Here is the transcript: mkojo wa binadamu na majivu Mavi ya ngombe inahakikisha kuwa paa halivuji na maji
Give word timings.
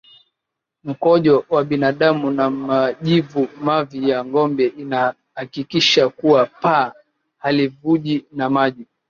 mkojo 0.83 1.45
wa 1.49 1.63
binadamu 1.63 2.31
na 2.31 2.49
majivu 2.49 3.47
Mavi 3.61 4.09
ya 4.09 4.25
ngombe 4.25 4.67
inahakikisha 4.67 6.09
kuwa 6.09 6.45
paa 6.45 6.93
halivuji 7.37 8.25
na 8.31 8.49
maji 8.49 8.87